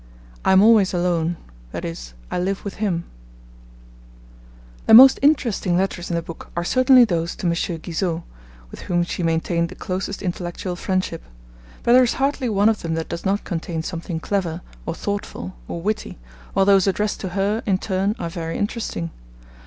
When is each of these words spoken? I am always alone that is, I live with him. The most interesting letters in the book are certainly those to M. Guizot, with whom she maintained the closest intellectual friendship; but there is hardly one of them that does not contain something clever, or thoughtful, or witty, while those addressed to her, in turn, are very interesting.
I 0.43 0.51
am 0.53 0.63
always 0.63 0.95
alone 0.95 1.37
that 1.71 1.85
is, 1.85 2.15
I 2.31 2.39
live 2.39 2.65
with 2.65 2.77
him. 2.81 3.03
The 4.87 4.95
most 4.95 5.19
interesting 5.21 5.77
letters 5.77 6.09
in 6.09 6.15
the 6.15 6.23
book 6.23 6.49
are 6.57 6.63
certainly 6.63 7.05
those 7.05 7.35
to 7.35 7.45
M. 7.45 7.53
Guizot, 7.53 8.23
with 8.71 8.79
whom 8.79 9.03
she 9.03 9.21
maintained 9.21 9.69
the 9.69 9.75
closest 9.75 10.23
intellectual 10.23 10.75
friendship; 10.75 11.21
but 11.83 11.93
there 11.93 12.01
is 12.01 12.13
hardly 12.13 12.49
one 12.49 12.67
of 12.67 12.81
them 12.81 12.95
that 12.95 13.09
does 13.09 13.25
not 13.27 13.43
contain 13.43 13.83
something 13.83 14.19
clever, 14.19 14.61
or 14.87 14.95
thoughtful, 14.95 15.53
or 15.67 15.83
witty, 15.83 16.17
while 16.55 16.65
those 16.65 16.87
addressed 16.87 17.19
to 17.19 17.29
her, 17.37 17.61
in 17.67 17.77
turn, 17.77 18.15
are 18.17 18.27
very 18.31 18.57
interesting. 18.57 19.11